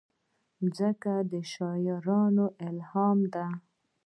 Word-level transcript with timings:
مځکه 0.59 1.13
د 1.31 1.33
شاعرانو 1.51 2.45
الهام 2.67 3.19
ده. 3.33 3.45